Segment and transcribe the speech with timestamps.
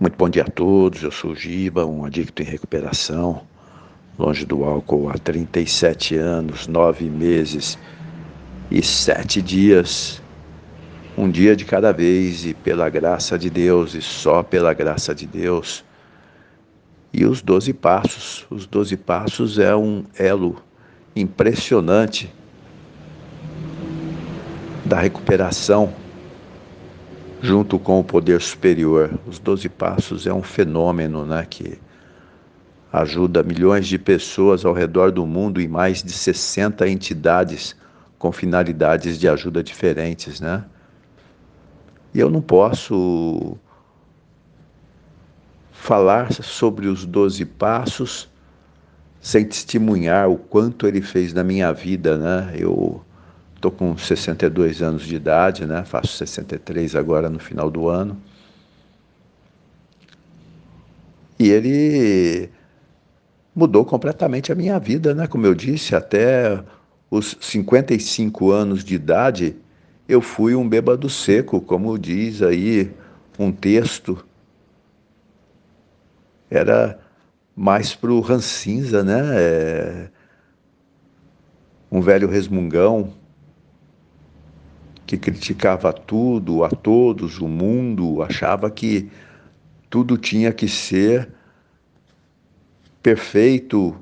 [0.00, 1.02] Muito bom dia a todos.
[1.02, 3.42] Eu sou Giba, um adicto em recuperação,
[4.18, 7.78] longe do álcool há 37 anos, 9 meses
[8.70, 10.22] e 7 dias.
[11.18, 15.26] Um dia de cada vez e pela graça de Deus e só pela graça de
[15.26, 15.84] Deus.
[17.12, 18.46] E os 12 passos.
[18.48, 20.56] Os 12 passos é um elo
[21.14, 22.32] impressionante
[24.82, 25.92] da recuperação
[27.42, 29.10] junto com o poder superior.
[29.26, 31.78] Os doze passos é um fenômeno né, que
[32.92, 37.74] ajuda milhões de pessoas ao redor do mundo e mais de 60 entidades
[38.18, 40.40] com finalidades de ajuda diferentes.
[40.40, 40.64] Né?
[42.12, 43.56] E eu não posso
[45.72, 48.28] falar sobre os doze passos
[49.20, 52.18] sem testemunhar o quanto ele fez na minha vida.
[52.18, 52.54] Né?
[52.58, 53.02] Eu
[53.60, 55.84] Estou com 62 anos de idade, né?
[55.84, 58.16] faço 63 agora no final do ano.
[61.38, 62.48] E ele
[63.54, 65.26] mudou completamente a minha vida, né?
[65.26, 66.64] Como eu disse, até
[67.10, 69.54] os 55 anos de idade,
[70.08, 72.90] eu fui um bêbado seco, como diz aí
[73.38, 74.24] um texto.
[76.50, 76.98] Era
[77.54, 79.20] mais para o rancinza, né?
[79.34, 80.08] É...
[81.92, 83.19] Um velho resmungão,
[85.10, 89.10] que criticava tudo, a todos, o mundo, achava que
[89.88, 91.28] tudo tinha que ser
[93.02, 93.96] perfeito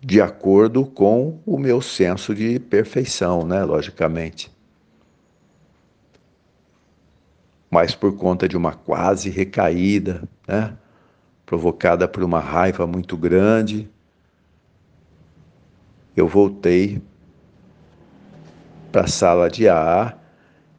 [0.00, 4.50] de acordo com o meu senso de perfeição, né, logicamente.
[7.70, 10.74] Mas por conta de uma quase recaída, né,
[11.44, 13.86] provocada por uma raiva muito grande,
[16.16, 17.02] eu voltei
[18.90, 20.14] para a sala de AA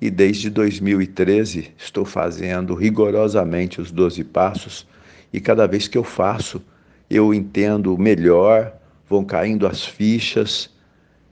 [0.01, 4.87] e desde 2013 estou fazendo rigorosamente os 12 passos
[5.31, 6.61] e cada vez que eu faço
[7.09, 8.73] eu entendo melhor,
[9.09, 10.69] vão caindo as fichas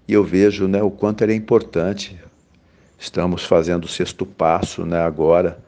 [0.07, 2.17] e eu vejo né, o quanto é importante.
[2.97, 5.59] Estamos fazendo o sexto passo né, agora,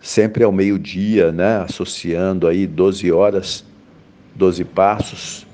[0.00, 3.64] sempre ao meio-dia, né, associando aí 12 horas,
[4.34, 5.46] 12 passos,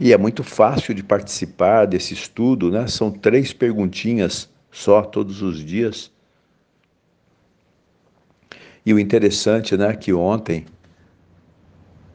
[0.00, 2.86] e é muito fácil de participar desse estudo, né?
[2.86, 6.10] São três perguntinhas só todos os dias.
[8.84, 10.64] E o interessante, né, que ontem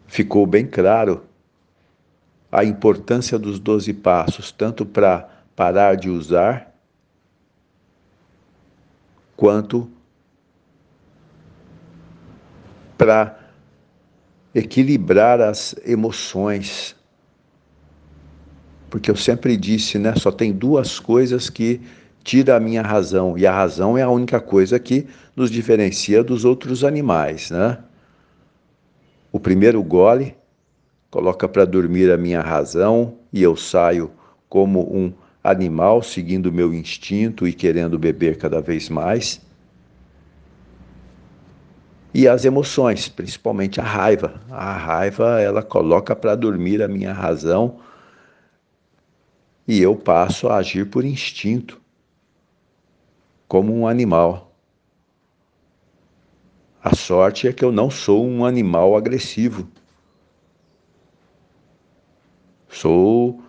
[0.07, 1.23] ficou bem claro
[2.51, 6.73] a importância dos doze passos, tanto para parar de usar,
[9.37, 9.91] quanto
[12.97, 13.37] para
[14.55, 16.95] equilibrar as emoções,
[18.95, 21.81] porque eu sempre disse, né, só tem duas coisas que
[22.23, 26.45] tira a minha razão, e a razão é a única coisa que nos diferencia dos
[26.45, 27.77] outros animais, né?
[29.33, 30.33] O primeiro gole
[31.11, 34.11] coloca para dormir a minha razão e eu saio
[34.47, 35.11] como um
[35.43, 39.41] animal seguindo meu instinto e querendo beber cada vez mais.
[42.13, 44.35] E as emoções, principalmente a raiva.
[44.49, 47.75] A raiva, ela coloca para dormir a minha razão
[49.67, 51.81] e eu passo a agir por instinto,
[53.47, 54.53] como um animal.
[56.83, 59.67] A sorte é que eu não sou um animal agressivo.
[62.69, 63.41] Sou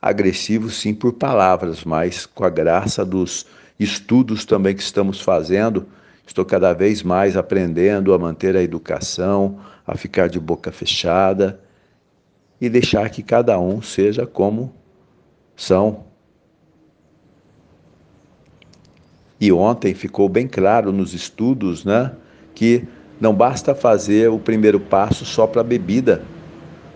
[0.00, 3.46] agressivo sim por palavras, mas com a graça dos
[3.78, 5.86] estudos também que estamos fazendo,
[6.26, 11.60] estou cada vez mais aprendendo a manter a educação, a ficar de boca fechada
[12.60, 14.72] e deixar que cada um seja como
[15.62, 16.04] são.
[19.40, 22.12] E ontem ficou bem claro nos estudos, né,
[22.54, 22.84] que
[23.20, 26.22] não basta fazer o primeiro passo só para a bebida.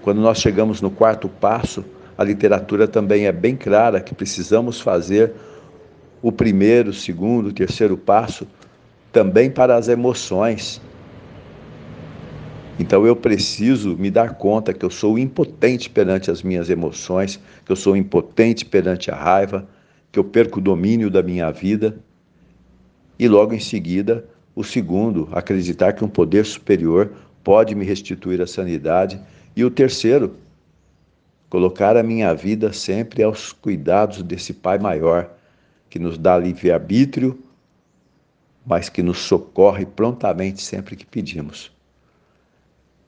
[0.02, 1.84] Quando nós chegamos no quarto passo,
[2.18, 5.32] a literatura também é bem clara que precisamos fazer
[6.22, 8.46] o primeiro, segundo, terceiro passo
[9.12, 10.80] também para as emoções.
[12.78, 17.72] Então eu preciso me dar conta que eu sou impotente perante as minhas emoções, que
[17.72, 19.66] eu sou impotente perante a raiva,
[20.12, 21.98] que eu perco o domínio da minha vida.
[23.18, 27.12] E logo em seguida, o segundo, acreditar que um poder superior
[27.42, 29.18] pode me restituir a sanidade.
[29.54, 30.36] E o terceiro,
[31.48, 35.30] colocar a minha vida sempre aos cuidados desse Pai maior,
[35.88, 37.38] que nos dá livre-arbítrio,
[38.66, 41.75] mas que nos socorre prontamente sempre que pedimos.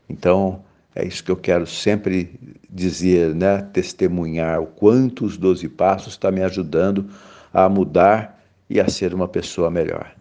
[0.09, 0.63] Então,
[0.95, 3.63] é isso que eu quero sempre dizer, né?
[3.73, 7.09] testemunhar o quanto os 12 passos está me ajudando
[7.53, 10.18] a mudar e a ser uma pessoa melhor.